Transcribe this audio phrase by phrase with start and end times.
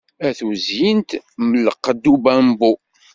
[0.25, 1.09] A tuzyint
[1.41, 2.71] mm lqedd ubabmbu!